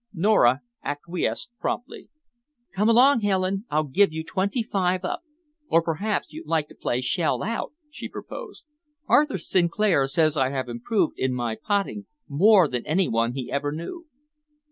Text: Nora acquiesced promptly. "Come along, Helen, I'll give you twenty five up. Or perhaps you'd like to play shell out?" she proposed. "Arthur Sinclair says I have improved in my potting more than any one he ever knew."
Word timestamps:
Nora 0.15 0.61
acquiesced 0.83 1.51
promptly. 1.59 2.09
"Come 2.73 2.89
along, 2.89 3.19
Helen, 3.21 3.65
I'll 3.69 3.83
give 3.83 4.11
you 4.11 4.23
twenty 4.23 4.63
five 4.63 5.05
up. 5.05 5.21
Or 5.67 5.83
perhaps 5.83 6.33
you'd 6.33 6.47
like 6.47 6.67
to 6.69 6.75
play 6.75 7.01
shell 7.01 7.43
out?" 7.43 7.73
she 7.91 8.09
proposed. 8.09 8.63
"Arthur 9.07 9.37
Sinclair 9.37 10.07
says 10.07 10.37
I 10.37 10.49
have 10.49 10.67
improved 10.67 11.19
in 11.19 11.35
my 11.35 11.55
potting 11.55 12.07
more 12.27 12.67
than 12.67 12.83
any 12.87 13.07
one 13.07 13.33
he 13.33 13.51
ever 13.51 13.71
knew." 13.71 14.07